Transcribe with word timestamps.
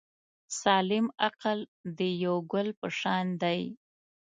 سالم 0.61 1.05
عقل 1.25 1.59
د 1.97 1.99
یو 2.23 2.35
ګل 2.51 2.67
په 2.79 2.87
شان 2.99 3.25
دی. 3.41 3.61